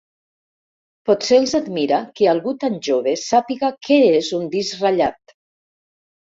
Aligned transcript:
Potser 1.09 1.37
els 1.41 1.53
admira 1.59 1.99
que 2.21 2.31
algú 2.33 2.55
tan 2.65 2.81
jove 2.89 3.15
sàpiga 3.27 3.73
què 3.89 4.01
és 4.17 4.33
un 4.41 4.51
disc 4.59 4.85
ratllat. 4.85 5.39